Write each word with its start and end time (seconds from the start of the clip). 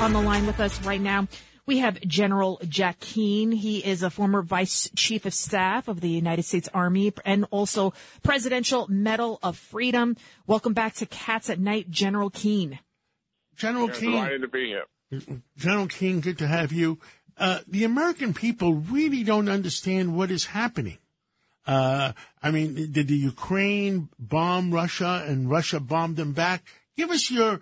On 0.00 0.14
the 0.14 0.20
line 0.22 0.46
with 0.46 0.60
us 0.60 0.80
right 0.82 1.00
now, 1.00 1.28
we 1.66 1.78
have 1.78 2.00
General 2.00 2.58
Jack 2.66 3.00
Keane. 3.00 3.52
He 3.52 3.78
is 3.84 4.02
a 4.02 4.08
former 4.08 4.40
Vice 4.40 4.88
Chief 4.96 5.26
of 5.26 5.34
Staff 5.34 5.88
of 5.88 6.00
the 6.00 6.08
United 6.08 6.44
States 6.44 6.68
Army 6.72 7.12
and 7.24 7.44
also 7.50 7.92
Presidential 8.22 8.86
Medal 8.88 9.38
of 9.42 9.58
Freedom. 9.58 10.16
Welcome 10.46 10.72
back 10.72 10.94
to 10.94 11.06
Cats 11.06 11.50
at 11.50 11.60
Night, 11.60 11.90
General 11.90 12.30
Keane. 12.30 12.78
General 13.56 13.88
Yeah, 13.88 13.94
Keane. 13.94 14.10
delighted 14.12 14.40
to 14.40 14.48
be 14.48 14.66
here. 14.68 15.42
General 15.58 15.86
King, 15.86 16.20
good 16.20 16.38
to 16.38 16.46
have 16.46 16.72
you. 16.72 16.98
Uh, 17.36 17.60
the 17.68 17.84
American 17.84 18.32
people 18.32 18.74
really 18.74 19.22
don't 19.22 19.48
understand 19.50 20.16
what 20.16 20.30
is 20.30 20.46
happening. 20.46 20.98
Uh, 21.66 22.12
I 22.42 22.50
mean, 22.50 22.74
did 22.90 23.06
the 23.08 23.16
Ukraine 23.16 24.08
bomb 24.18 24.72
Russia 24.72 25.24
and 25.26 25.50
Russia 25.50 25.78
bombed 25.78 26.16
them 26.16 26.32
back? 26.32 26.64
Give 26.96 27.10
us 27.10 27.30
your 27.30 27.60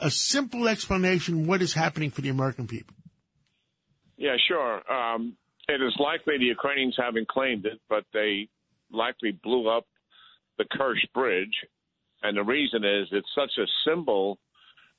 a 0.00 0.10
simple 0.10 0.68
explanation 0.68 1.46
what 1.46 1.62
is 1.62 1.74
happening 1.74 2.10
for 2.10 2.20
the 2.20 2.28
American 2.28 2.66
people. 2.66 2.96
Yeah, 4.16 4.36
sure. 4.48 4.92
Um, 4.92 5.36
it 5.68 5.80
is 5.80 5.94
likely 5.98 6.38
the 6.38 6.44
Ukrainians 6.44 6.96
haven't 6.98 7.28
claimed 7.28 7.66
it, 7.66 7.80
but 7.88 8.04
they 8.12 8.48
likely 8.90 9.32
blew 9.42 9.68
up 9.68 9.86
the 10.58 10.64
Kerch 10.64 11.00
Bridge. 11.14 11.54
And 12.22 12.36
the 12.36 12.44
reason 12.44 12.84
is 12.84 13.08
it's 13.10 13.26
such 13.34 13.52
a 13.58 13.66
symbol 13.88 14.38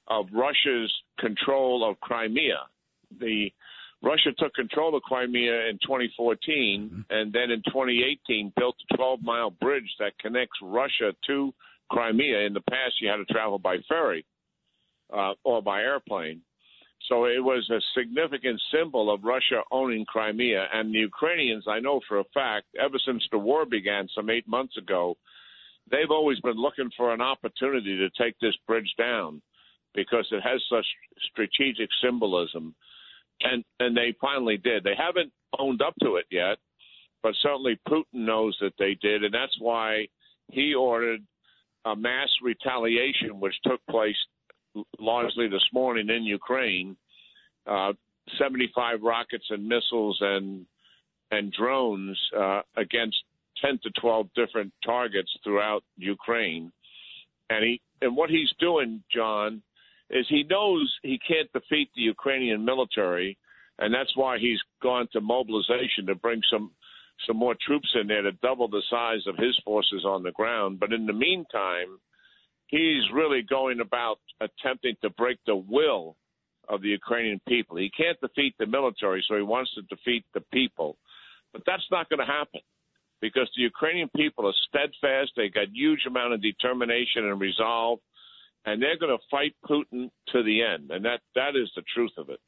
of 0.08 0.26
Russia's 0.34 0.92
control 1.20 1.90
of 1.90 2.00
Crimea. 2.02 2.59
The 3.20 3.50
Russia 4.02 4.32
took 4.38 4.54
control 4.54 4.96
of 4.98 5.04
Crimea 5.04 5.70
in 5.70 5.80
2014, 5.82 7.06
and 7.09 7.32
then 7.32 7.52
in 7.52 7.62
2018 7.68 8.52
built 8.58 8.76
a 8.92 8.98
12-mile 8.98 9.52
bridge 9.52 9.90
that 10.00 10.18
connects 10.20 10.58
Russia 10.62 11.14
to 11.28 11.54
Crimea. 11.90 12.40
In 12.40 12.54
the 12.54 12.62
past, 12.70 12.96
you 13.00 13.08
had 13.08 13.18
to 13.18 13.26
travel 13.26 13.59
by 13.59 13.78
ferry 13.88 14.26
uh, 15.14 15.33
or 15.44 15.61
by 15.61 15.81
airplane. 15.81 16.42
So 17.09 17.25
it 17.25 17.44
was 17.44 17.69
a 17.69 18.00
significant 18.00 18.61
symbol 18.73 19.14
of 19.14 19.23
Russia 19.23 19.61
owning 19.72 20.06
Crimea. 20.06 20.67
And 20.73 20.94
the 20.94 21.00
Ukrainians, 21.00 21.66
I 21.67 21.80
know 21.80 22.00
for 22.08 22.19
a 22.19 22.23
fact, 22.33 22.67
ever 22.80 22.97
since 23.06 23.23
the 23.31 23.38
war 23.38 23.66
began 23.66 24.08
some 24.16 24.30
eight 24.30 24.47
months 24.47 24.78
ago, 24.78 25.17
they've 25.91 26.11
always 26.11 26.39
been 26.39 26.56
looking 26.56 26.89
for 26.95 27.14
an 27.14 27.22
opportunity 27.22 27.97
to 27.97 28.09
take 28.22 28.39
this 28.39 28.56
bridge 28.67 28.91
down 28.97 29.41
because 29.94 30.25
it 30.31 30.41
has 30.41 30.61
such 30.69 30.86
strategic 31.31 31.89
symbolism. 32.02 32.73
And 33.41 33.64
and 33.80 33.97
they 33.97 34.16
finally 34.22 34.58
did. 34.58 34.84
They 34.84 34.95
haven't 34.97 35.31
owned 35.59 35.81
up 35.81 35.95
to 36.02 36.16
it 36.16 36.25
yet, 36.31 36.58
but 37.22 37.34
certainly 37.41 37.78
Putin 37.88 38.03
knows 38.14 38.58
that 38.61 38.73
they 38.80 38.95
did, 39.02 39.23
and 39.23 39.34
that's 39.34 39.58
why 39.59 40.08
he 40.52 40.73
ordered 40.73 41.22
a 41.86 41.95
mass 41.95 42.30
retaliation, 42.41 43.39
which 43.39 43.56
took 43.64 43.81
place 43.89 44.16
largely 45.00 45.48
this 45.48 45.66
morning 45.74 46.10
in 46.10 46.24
Ukraine. 46.24 46.96
Uh, 47.66 47.94
75 48.38 49.02
rockets 49.02 49.46
and 49.50 49.68
missiles 49.68 50.18
and 50.22 50.66
and 51.32 51.52
drones 51.52 52.18
uh, 52.38 52.62
against 52.78 53.18
10 53.64 53.80
to 53.84 53.90
12 54.00 54.28
different 54.36 54.72
targets 54.86 55.31
throughout 55.44 55.84
Ukraine. 55.97 56.72
And 57.50 57.64
he 57.64 57.81
and 58.02 58.16
what 58.16 58.30
he's 58.30 58.52
doing, 58.59 59.03
John, 59.14 59.62
is 60.09 60.25
he 60.30 60.44
knows 60.44 60.94
he 61.02 61.20
can't 61.28 61.52
defeat 61.53 61.90
the 61.96 62.02
Ukrainian 62.02 62.64
military, 62.66 63.38
and 63.80 63.94
that's 63.94 64.16
why 64.16 64.38
he's 64.38 64.59
gone 64.81 65.08
to 65.14 65.22
mobilization 65.22 66.06
to 66.08 66.16
bring 66.16 66.42
some 66.52 66.72
some 67.28 67.38
more 67.38 67.56
troops 67.66 67.90
in 68.00 68.08
there 68.08 68.22
to 68.22 68.31
double 68.34 68.68
the 68.68 68.81
size 68.90 69.26
of 69.28 69.38
his 69.38 69.58
forces 69.64 70.03
on 70.06 70.24
the 70.24 70.31
ground. 70.31 70.80
But 70.80 70.94
in 70.94 71.06
the 71.06 71.14
meantime, 71.14 72.00
he's 72.73 73.03
really 73.13 73.44
going 73.44 73.79
about 73.79 74.17
attempting 74.41 74.95
to 75.03 75.09
break 75.11 75.38
the 75.45 75.56
will 75.56 76.16
of 76.67 76.81
the 76.81 76.88
Ukrainian 76.89 77.39
people. 77.47 77.78
He 77.78 77.91
can't 77.95 78.19
defeat 78.19 78.56
the 78.57 78.66
military, 78.66 79.23
so 79.28 79.35
he 79.35 79.44
wants 79.44 79.72
to 79.75 79.84
defeat 79.84 80.25
the 80.34 80.41
people. 80.51 80.97
But 81.51 81.61
that's 81.67 81.85
not 81.91 82.09
going 82.09 82.19
to 82.19 82.25
happen 82.25 82.61
because 83.22 83.47
the 83.56 83.61
Ukrainian 83.61 84.09
people 84.16 84.47
are 84.47 84.57
steadfast. 84.69 85.34
They 85.35 85.50
got 85.50 85.67
huge 85.72 86.06
amount 86.07 86.34
of 86.34 86.41
determination 86.41 87.29
and 87.29 87.39
resolve, 87.39 88.00
and 88.66 88.81
they're 88.81 88.97
going 88.97 89.16
to 89.16 89.23
fight 89.29 89.55
Putin 89.69 90.09
to 90.29 90.41
the 90.41 90.63
end. 90.63 90.90
And 90.90 91.05
that 91.05 91.19
that 91.35 91.55
is 91.55 91.69
the 91.75 91.84
truth 91.94 92.13
of 92.17 92.29
it. 92.29 92.40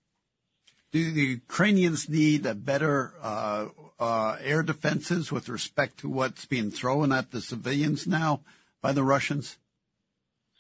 Do 0.91 1.11
the 1.11 1.21
Ukrainians 1.21 2.09
need 2.09 2.47
a 2.47 2.55
better 2.55 3.13
uh, 3.21 3.67
uh, 3.99 4.37
air 4.41 4.63
defenses 4.63 5.31
with 5.31 5.49
respect 5.49 5.99
to 5.99 6.09
what's 6.09 6.45
being 6.45 6.71
thrown 6.71 7.11
at 7.11 7.29
the 7.29 7.41
civilians 7.41 8.07
now 8.07 8.41
by 8.81 8.91
the 8.91 9.03
Russians? 9.03 9.57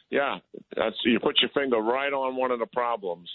Yeah, 0.09 0.37
that's 0.75 0.95
you 1.03 1.19
put 1.19 1.41
your 1.41 1.49
finger 1.49 1.77
right 1.77 2.13
on 2.13 2.35
one 2.35 2.51
of 2.51 2.59
the 2.59 2.67
problems. 2.67 3.29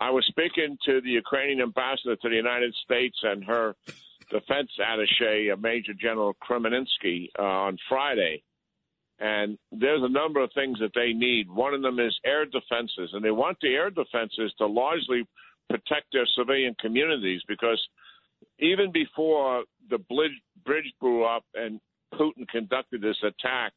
I 0.00 0.10
was 0.10 0.24
speaking 0.26 0.78
to 0.86 1.00
the 1.00 1.10
Ukrainian 1.10 1.60
ambassador 1.60 2.14
to 2.14 2.28
the 2.28 2.36
United 2.36 2.74
States 2.84 3.18
and 3.22 3.44
her 3.44 3.74
defense 4.30 4.70
attaché, 4.78 5.60
Major 5.60 5.94
General 5.94 6.34
Kremenetskyi, 6.34 7.30
uh, 7.38 7.42
on 7.42 7.78
Friday. 7.88 8.42
And 9.18 9.58
there's 9.72 10.02
a 10.04 10.08
number 10.08 10.40
of 10.40 10.50
things 10.54 10.78
that 10.78 10.92
they 10.94 11.12
need. 11.12 11.50
One 11.50 11.74
of 11.74 11.82
them 11.82 11.98
is 11.98 12.16
air 12.24 12.44
defenses, 12.44 13.10
and 13.12 13.24
they 13.24 13.32
want 13.32 13.58
the 13.60 13.74
air 13.74 13.90
defenses 13.90 14.54
to 14.58 14.66
largely 14.66 15.26
protect 15.68 16.06
their 16.12 16.26
civilian 16.36 16.76
communities 16.80 17.42
because 17.48 17.84
even 18.60 18.92
before 18.92 19.64
the 19.90 19.98
bridge, 19.98 20.40
bridge 20.64 20.92
blew 21.00 21.24
up 21.24 21.44
and 21.54 21.80
Putin 22.14 22.46
conducted 22.48 23.02
this 23.02 23.16
attack 23.22 23.72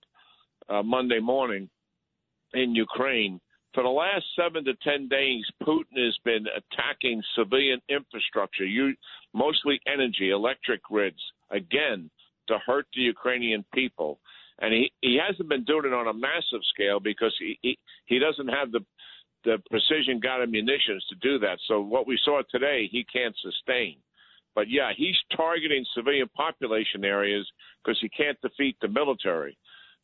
uh, 0.70 0.84
Monday 0.84 1.20
morning 1.20 1.70
in 2.54 2.76
Ukraine, 2.76 3.40
for 3.74 3.84
the 3.84 3.90
last 3.90 4.26
seven 4.36 4.66
to 4.66 4.74
ten 4.84 5.08
days, 5.08 5.46
Putin 5.64 6.06
has 6.06 6.18
been 6.26 6.46
attacking 6.56 7.24
civilian 7.36 7.82
infrastructure, 7.90 8.66
mostly 9.34 9.80
energy, 9.88 10.32
electric 10.32 10.84
grids, 10.84 11.22
again 11.52 12.10
to 12.48 12.58
hurt 12.66 12.86
the 12.94 13.02
Ukrainian 13.02 13.64
people. 13.74 14.20
And 14.60 14.74
he, 14.74 14.92
he 15.02 15.20
hasn't 15.26 15.50
been 15.50 15.64
doing 15.64 15.86
it 15.86 15.94
on 15.94 16.08
a 16.08 16.14
massive 16.14 16.62
scale 16.74 17.00
because 17.00 17.34
he, 17.40 17.58
he, 17.62 17.78
he 18.06 18.20
doesn't 18.20 18.48
have 18.50 18.72
the 18.72 18.82
the 19.44 19.58
precision 19.72 20.20
guided 20.20 20.52
munitions 20.52 21.04
to 21.10 21.16
do 21.16 21.40
that. 21.40 21.58
So 21.68 21.82
what 21.82 22.06
we 22.06 22.20
saw 22.24 22.44
today, 22.52 22.88
he 22.92 23.04
can't 23.12 23.36
sustain. 23.42 23.98
But 24.54 24.70
yeah, 24.70 24.92
he's 24.96 25.16
targeting 25.36 25.84
civilian 25.96 26.30
population 26.36 27.04
areas 27.04 27.48
because 27.84 27.98
he 28.02 28.10
can't 28.10 28.40
defeat 28.42 28.78
the 28.82 28.88
military. 28.88 29.58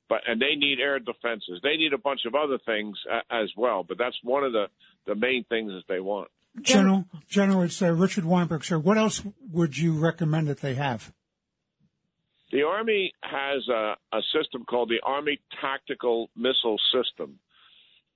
But 0.09 0.21
and 0.27 0.41
they 0.41 0.55
need 0.55 0.79
air 0.79 0.99
defenses. 0.99 1.59
They 1.63 1.75
need 1.75 1.93
a 1.93 1.97
bunch 1.97 2.21
of 2.25 2.33
other 2.35 2.57
things 2.65 2.97
uh, 3.11 3.19
as 3.29 3.49
well. 3.57 3.83
But 3.83 3.97
that's 3.97 4.17
one 4.23 4.43
of 4.43 4.53
the 4.53 4.67
the 5.05 5.15
main 5.15 5.43
things 5.49 5.71
that 5.71 5.83
they 5.87 5.99
want. 5.99 6.29
General, 6.61 7.05
General, 7.27 7.63
it's 7.63 7.81
uh, 7.81 7.91
Richard 7.91 8.25
Weinberg, 8.25 8.63
sir. 8.63 8.79
What 8.79 8.97
else 8.97 9.21
would 9.51 9.77
you 9.77 9.93
recommend 9.93 10.47
that 10.47 10.61
they 10.61 10.73
have? 10.73 11.13
The 12.51 12.63
Army 12.63 13.13
has 13.21 13.67
a, 13.67 13.95
a 14.13 14.21
system 14.33 14.63
called 14.63 14.89
the 14.89 15.01
Army 15.03 15.39
Tactical 15.61 16.29
Missile 16.35 16.79
System. 16.93 17.39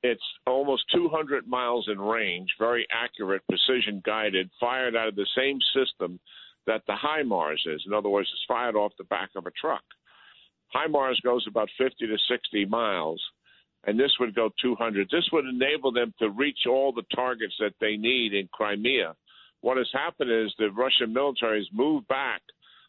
It's 0.04 0.24
almost 0.48 0.84
200 0.96 1.48
miles 1.48 1.88
in 1.92 2.00
range, 2.00 2.50
very 2.58 2.88
accurate, 2.92 3.44
precision 3.48 4.02
guided, 4.04 4.50
fired 4.60 4.96
out 4.96 5.10
of 5.10 5.16
the 5.16 5.28
same 5.38 5.60
system 5.76 6.20
that 6.66 6.82
the 6.88 6.94
HIMARS 6.94 7.68
is. 7.68 7.84
In 7.86 7.94
other 7.94 8.10
words, 8.10 8.30
it's 8.32 8.46
fired 8.48 8.76
off 8.76 8.94
the 8.98 9.04
back 9.04 9.30
of 9.36 9.46
a 9.46 9.52
truck. 9.52 9.84
HIMARS 10.74 11.22
goes 11.24 11.46
about 11.48 11.70
50 11.78 12.08
to 12.08 12.18
60 12.30 12.66
miles, 12.66 13.22
and 13.86 14.00
this 14.00 14.12
would 14.20 14.36
go 14.36 14.50
200. 14.62 15.10
This 15.12 15.28
would 15.32 15.46
enable 15.46 15.92
them 15.92 16.14
to 16.20 16.30
reach 16.30 16.60
all 16.70 16.92
the 16.92 17.04
targets 17.14 17.56
that 17.60 17.74
they 17.82 17.98
need 17.98 18.34
in 18.34 18.48
Crimea. 18.54 19.16
What 19.62 19.78
has 19.78 19.90
happened 19.94 20.32
is 20.32 20.54
the 20.58 20.72
Russian 20.72 21.14
military 21.14 21.60
has 21.60 21.68
moved 21.72 22.08
back 22.08 22.42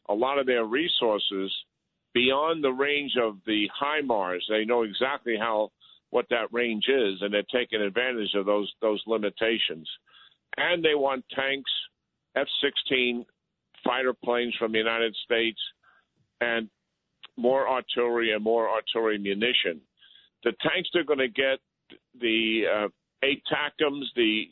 a 0.09 0.15
lot 0.15 0.39
of 0.39 0.47
their 0.47 0.65
resources 0.65 1.53
beyond 2.15 2.63
the 2.63 2.73
range 2.73 3.13
of 3.21 3.39
the 3.47 3.69
HIMARS. 3.81 4.43
They 4.49 4.65
know 4.65 4.83
exactly 4.83 5.37
how 5.39 5.71
what 6.11 6.27
that 6.29 6.53
range 6.53 6.85
is, 6.89 7.23
and 7.23 7.33
they're 7.33 7.43
taking 7.53 7.81
advantage 7.81 8.35
of 8.35 8.47
those 8.47 8.71
those 8.81 9.03
limitations. 9.07 9.89
And 10.59 10.85
they 10.85 10.95
want 10.95 11.25
tanks, 11.35 11.71
F-16 12.37 13.25
fighter 13.83 14.13
planes 14.13 14.55
from 14.59 14.73
the 14.73 14.79
United 14.79 15.17
States, 15.25 15.59
and 16.41 16.69
more 17.37 17.69
artillery 17.69 18.33
and 18.33 18.43
more 18.43 18.69
artillery 18.69 19.19
munition. 19.19 19.81
The 20.45 20.53
tanks 20.63 20.89
they're 20.93 21.05
going 21.05 21.19
to 21.19 21.29
get 21.29 21.59
the 22.21 22.63
uh, 22.73 22.89
ATACMs, 23.25 24.05
the 24.17 24.45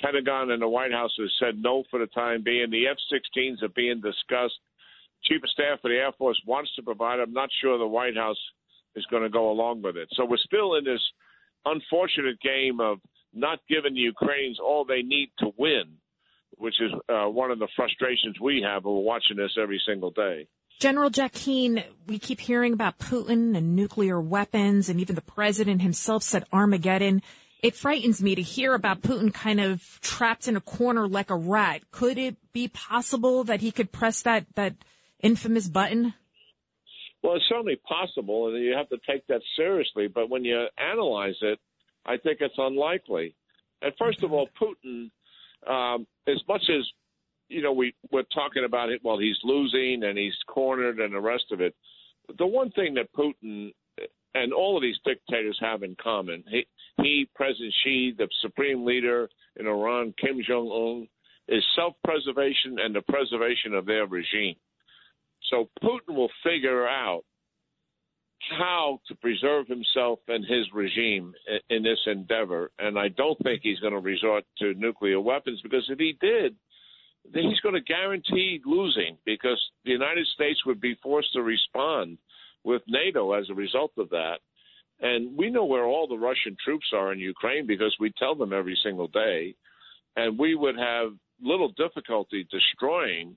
Pentagon 0.00 0.50
and 0.50 0.60
the 0.60 0.68
White 0.68 0.92
House 0.92 1.12
has 1.18 1.30
said 1.40 1.60
no 1.60 1.84
for 1.90 1.98
the 1.98 2.06
time 2.08 2.42
being. 2.42 2.70
The 2.70 2.86
F-16s 2.88 3.62
are 3.62 3.68
being 3.74 4.00
discussed. 4.00 4.58
Chief 5.24 5.42
of 5.42 5.50
Staff 5.50 5.78
of 5.84 5.90
the 5.90 5.96
Air 5.96 6.12
Force 6.18 6.40
wants 6.46 6.70
to 6.76 6.82
provide. 6.82 7.18
I'm 7.18 7.32
not 7.32 7.48
sure 7.60 7.78
the 7.78 7.86
White 7.86 8.16
House 8.16 8.38
is 8.94 9.06
going 9.10 9.22
to 9.22 9.28
go 9.28 9.50
along 9.50 9.82
with 9.82 9.96
it. 9.96 10.08
So 10.12 10.24
we're 10.24 10.36
still 10.38 10.74
in 10.76 10.84
this 10.84 11.00
unfortunate 11.64 12.40
game 12.40 12.80
of 12.80 12.98
not 13.34 13.58
giving 13.68 13.94
the 13.94 14.00
Ukrainians 14.00 14.58
all 14.60 14.84
they 14.84 15.02
need 15.02 15.30
to 15.38 15.50
win, 15.58 15.84
which 16.56 16.80
is 16.80 16.92
uh, 17.08 17.28
one 17.28 17.50
of 17.50 17.58
the 17.58 17.68
frustrations 17.74 18.36
we 18.40 18.62
have. 18.62 18.84
We're 18.84 18.98
watching 19.00 19.36
this 19.36 19.56
every 19.60 19.80
single 19.86 20.10
day. 20.10 20.46
General 20.78 21.08
Jack 21.08 21.32
Keane, 21.32 21.82
we 22.06 22.18
keep 22.18 22.38
hearing 22.38 22.74
about 22.74 22.98
Putin 22.98 23.56
and 23.56 23.74
nuclear 23.74 24.20
weapons, 24.20 24.90
and 24.90 25.00
even 25.00 25.14
the 25.14 25.22
president 25.22 25.80
himself 25.80 26.22
said 26.22 26.44
Armageddon. 26.52 27.22
It 27.62 27.74
frightens 27.74 28.22
me 28.22 28.34
to 28.34 28.42
hear 28.42 28.74
about 28.74 29.00
Putin 29.00 29.32
kind 29.32 29.58
of 29.58 29.98
trapped 30.02 30.46
in 30.46 30.54
a 30.54 30.60
corner 30.60 31.08
like 31.08 31.30
a 31.30 31.34
rat. 31.34 31.90
Could 31.90 32.18
it 32.18 32.36
be 32.52 32.68
possible 32.68 33.42
that 33.44 33.62
he 33.62 33.72
could 33.72 33.90
press 33.90 34.20
that, 34.22 34.44
that 34.54 34.74
infamous 35.22 35.66
button? 35.66 36.12
Well, 37.22 37.36
it's 37.36 37.48
certainly 37.48 37.80
possible, 37.88 38.54
and 38.54 38.62
you 38.62 38.74
have 38.76 38.90
to 38.90 38.98
take 39.08 39.26
that 39.28 39.40
seriously. 39.56 40.08
But 40.08 40.28
when 40.28 40.44
you 40.44 40.66
analyze 40.76 41.36
it, 41.40 41.58
I 42.04 42.18
think 42.18 42.38
it's 42.40 42.54
unlikely. 42.58 43.34
And 43.80 43.94
first 43.98 44.22
of 44.22 44.32
all, 44.32 44.48
Putin, 44.60 45.10
um, 45.66 46.06
as 46.28 46.40
much 46.46 46.62
as 46.68 46.84
you 47.48 47.62
know, 47.62 47.72
we 47.72 47.94
we're 48.10 48.22
talking 48.34 48.64
about 48.64 48.90
it. 48.90 49.00
Well, 49.04 49.18
he's 49.18 49.38
losing 49.44 50.02
and 50.04 50.18
he's 50.18 50.36
cornered 50.46 50.98
and 50.98 51.14
the 51.14 51.20
rest 51.20 51.44
of 51.52 51.60
it. 51.60 51.74
The 52.38 52.46
one 52.46 52.70
thing 52.72 52.94
that 52.94 53.12
Putin 53.12 53.72
and 54.34 54.52
all 54.52 54.76
of 54.76 54.82
these 54.82 54.98
dictators 55.04 55.58
have 55.60 55.82
in 55.82 55.96
common, 56.02 56.44
he, 56.48 56.66
he 57.00 57.28
President 57.34 57.72
Xi, 57.84 58.14
the 58.16 58.28
supreme 58.42 58.84
leader 58.84 59.28
in 59.58 59.66
Iran, 59.66 60.12
Kim 60.20 60.40
Jong 60.46 60.68
Un, 60.68 61.08
is 61.48 61.64
self-preservation 61.76 62.78
and 62.80 62.94
the 62.94 63.02
preservation 63.02 63.74
of 63.74 63.86
their 63.86 64.06
regime. 64.06 64.56
So 65.50 65.68
Putin 65.82 66.14
will 66.14 66.30
figure 66.42 66.86
out 66.86 67.22
how 68.58 69.00
to 69.08 69.14
preserve 69.14 69.66
himself 69.66 70.18
and 70.28 70.44
his 70.44 70.66
regime 70.74 71.32
in 71.70 71.82
this 71.82 71.98
endeavor. 72.06 72.70
And 72.78 72.98
I 72.98 73.08
don't 73.08 73.38
think 73.42 73.60
he's 73.62 73.80
going 73.80 73.92
to 73.92 74.00
resort 74.00 74.44
to 74.58 74.74
nuclear 74.74 75.20
weapons 75.20 75.60
because 75.62 75.84
if 75.88 75.98
he 75.98 76.16
did, 76.20 76.54
he's 77.32 77.60
going 77.60 77.74
to 77.74 77.80
guarantee 77.80 78.60
losing 78.64 79.16
because 79.24 79.60
the 79.84 79.92
United 79.92 80.26
States 80.34 80.64
would 80.66 80.80
be 80.80 80.96
forced 81.02 81.32
to 81.34 81.42
respond 81.42 82.18
with 82.64 82.82
NATO 82.88 83.32
as 83.32 83.48
a 83.50 83.54
result 83.54 83.92
of 83.98 84.10
that. 84.10 84.38
And 85.00 85.36
we 85.36 85.50
know 85.50 85.64
where 85.64 85.84
all 85.84 86.06
the 86.06 86.18
Russian 86.18 86.56
troops 86.64 86.86
are 86.94 87.12
in 87.12 87.18
Ukraine 87.18 87.66
because 87.66 87.94
we 88.00 88.12
tell 88.18 88.34
them 88.34 88.52
every 88.52 88.78
single 88.82 89.08
day. 89.08 89.54
And 90.16 90.38
we 90.38 90.54
would 90.54 90.78
have 90.78 91.12
little 91.42 91.72
difficulty 91.76 92.46
destroying 92.50 93.36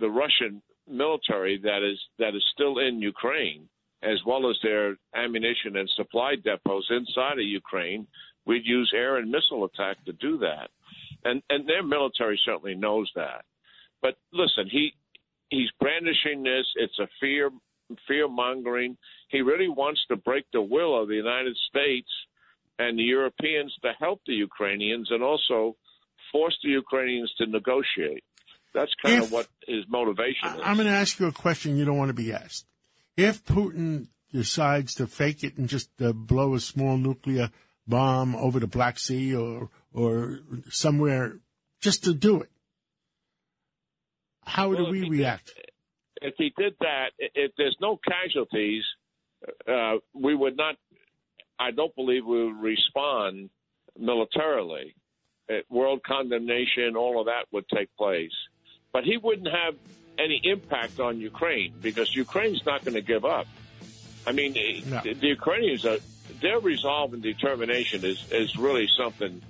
the 0.00 0.08
Russian 0.08 0.62
military 0.88 1.58
that 1.58 1.82
is 1.82 1.98
that 2.18 2.34
is 2.34 2.42
still 2.54 2.78
in 2.78 3.02
Ukraine 3.02 3.68
as 4.02 4.18
well 4.26 4.48
as 4.48 4.56
their 4.62 4.96
ammunition 5.14 5.76
and 5.76 5.88
supply 5.96 6.36
depots 6.36 6.86
inside 6.90 7.38
of 7.38 7.44
Ukraine, 7.44 8.06
we'd 8.46 8.64
use 8.64 8.92
air 8.94 9.16
and 9.16 9.30
missile 9.30 9.64
attack 9.64 9.96
to 10.04 10.12
do 10.14 10.38
that. 10.38 10.70
And 11.24 11.42
and 11.50 11.68
their 11.68 11.82
military 11.82 12.40
certainly 12.44 12.74
knows 12.74 13.10
that. 13.16 13.44
But 14.02 14.16
listen, 14.32 14.68
he 14.70 14.92
he's 15.50 15.70
brandishing 15.80 16.42
this. 16.42 16.66
It's 16.76 16.98
a 16.98 17.08
fear 17.20 17.50
fear 18.06 18.28
mongering. 18.28 18.96
He 19.28 19.40
really 19.40 19.68
wants 19.68 20.00
to 20.10 20.16
break 20.16 20.44
the 20.52 20.62
will 20.62 21.00
of 21.00 21.08
the 21.08 21.14
United 21.14 21.56
States 21.68 22.08
and 22.78 22.98
the 22.98 23.02
Europeans 23.02 23.74
to 23.82 23.92
help 23.98 24.20
the 24.26 24.34
Ukrainians 24.34 25.08
and 25.10 25.22
also 25.22 25.76
force 26.30 26.56
the 26.62 26.70
Ukrainians 26.70 27.32
to 27.38 27.46
negotiate. 27.46 28.22
That's 28.74 28.92
kind 29.02 29.18
if, 29.18 29.24
of 29.24 29.32
what 29.32 29.48
his 29.66 29.84
motivation 29.88 30.48
is. 30.48 30.60
I'm 30.62 30.76
going 30.76 30.86
to 30.86 30.92
ask 30.92 31.18
you 31.18 31.26
a 31.26 31.32
question 31.32 31.76
you 31.76 31.84
don't 31.84 31.96
want 31.96 32.10
to 32.10 32.14
be 32.14 32.32
asked 32.32 32.66
if 33.16 33.44
Putin 33.44 34.08
decides 34.32 34.94
to 34.94 35.06
fake 35.06 35.42
it 35.42 35.56
and 35.56 35.68
just 35.68 35.90
uh, 36.00 36.12
blow 36.12 36.54
a 36.54 36.60
small 36.60 36.96
nuclear 36.96 37.50
bomb 37.86 38.36
over 38.36 38.60
the 38.60 38.66
Black 38.66 38.98
Sea 38.98 39.34
or 39.34 39.70
or 39.92 40.40
somewhere 40.70 41.38
just 41.80 42.04
to 42.04 42.14
do 42.14 42.40
it, 42.40 42.50
how 44.44 44.70
well, 44.70 44.86
do 44.86 44.90
we 44.90 45.08
react? 45.08 45.52
Did, 45.54 45.64
if 46.20 46.34
he 46.36 46.52
did 46.56 46.74
that, 46.80 47.10
if 47.18 47.52
there's 47.56 47.76
no 47.80 47.96
casualties, 47.96 48.82
uh, 49.66 49.96
we 50.14 50.34
would 50.34 50.56
not. 50.56 50.76
I 51.60 51.70
don't 51.70 51.94
believe 51.94 52.24
we 52.24 52.44
would 52.44 52.60
respond 52.60 53.50
militarily. 53.98 54.94
world 55.68 56.02
condemnation, 56.04 56.96
all 56.96 57.20
of 57.20 57.26
that 57.26 57.46
would 57.52 57.68
take 57.68 57.94
place, 57.96 58.32
but 58.92 59.04
he 59.04 59.16
wouldn't 59.16 59.48
have 59.48 59.74
any 60.18 60.40
impact 60.44 61.00
on 61.00 61.20
Ukraine 61.20 61.74
because 61.80 62.14
Ukraine's 62.14 62.64
not 62.66 62.84
going 62.84 62.94
to 62.94 63.02
give 63.02 63.24
up. 63.24 63.46
I 64.26 64.32
mean, 64.32 64.52
no. 64.86 65.00
the, 65.02 65.14
the, 65.14 65.28
Ukrainians 65.28 65.86
are 65.86 65.98
their 66.40 66.58
resolve 66.58 67.14
and 67.14 67.22
determination 67.22 68.04
is 68.04 68.30
is 68.30 68.56
really 68.56 68.88
something 68.96 69.42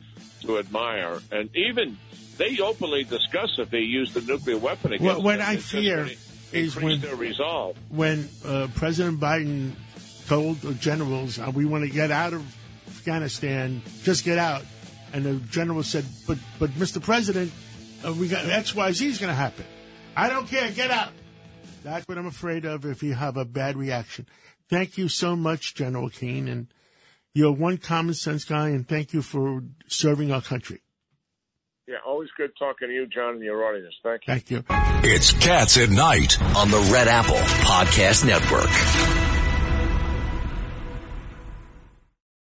to 0.43 0.59
admire, 0.59 1.21
and 1.31 1.49
even 1.55 1.99
they 2.37 2.59
openly 2.61 3.05
discuss 3.05 3.59
if 3.59 3.71
they 3.71 3.81
use 3.81 4.13
the 4.15 4.21
nuclear 4.21 4.59
weapon 4.59 4.93
against 4.93 5.05
well, 5.05 5.23
what. 5.23 5.41
I 5.41 5.57
fear 5.57 6.09
is 6.53 6.77
when 6.77 7.01
their 7.01 7.17
resolve. 7.17 7.77
when 7.89 8.29
uh, 8.45 8.69
President 8.75 9.21
Biden 9.21 9.73
told 10.27 10.61
the 10.61 10.75
generals 10.75 11.39
uh, 11.39 11.51
we 11.55 11.65
want 11.65 11.85
to 11.85 11.91
get 11.91 12.11
out 12.11 12.33
of 12.33 12.45
Afghanistan, 12.87 13.83
just 14.03 14.25
get 14.25 14.39
out, 14.39 14.65
and 15.13 15.25
the 15.25 15.35
general 15.51 15.83
said, 15.83 16.05
"But 16.27 16.39
but 16.59 16.71
Mr. 16.71 17.03
President, 17.03 17.53
uh, 18.07 18.13
we 18.13 18.29
got 18.29 18.47
X 18.47 18.75
Y 18.75 18.93
Z 18.93 19.07
is 19.07 19.19
going 19.19 19.31
to 19.31 19.35
happen." 19.35 19.65
I 20.17 20.29
don't 20.29 20.49
care. 20.49 20.71
Get 20.73 20.91
out. 20.91 21.13
That's 21.85 22.07
what 22.09 22.19
I'm 22.19 22.27
afraid 22.27 22.65
of 22.65 22.85
if 22.85 23.03
you 23.03 23.15
have 23.15 23.37
a 23.37 23.45
bad 23.45 23.77
reaction. 23.77 24.27
Thank 24.69 24.99
you 24.99 25.09
so 25.09 25.37
much, 25.37 25.75
General 25.75 26.11
Keane, 26.11 26.49
and 26.49 26.67
you're 27.35 27.53
one 27.53 27.79
common 27.79 28.15
sense 28.15 28.45
guy, 28.45 28.69
and 28.71 28.87
thank 28.87 29.13
you 29.13 29.23
for 29.23 29.63
serving 29.87 30.33
our 30.33 30.43
country. 30.43 30.81
Yeah, 31.87 31.97
always 32.07 32.29
good 32.37 32.51
talking 32.59 32.89
to 32.89 32.95
you, 32.95 33.07
John, 33.07 33.37
and 33.37 33.43
your 33.43 33.65
audience. 33.65 33.95
Thank 34.03 34.51
you. 34.51 34.63
Thank 34.63 35.05
you. 35.05 35.11
It's 35.11 35.33
Cats 35.33 35.79
at 35.79 35.89
Night 35.89 36.41
on 36.57 36.71
the 36.71 36.81
Red 36.93 37.09
Apple 37.09 37.37
Podcast 37.37 38.27
Network. 38.27 39.18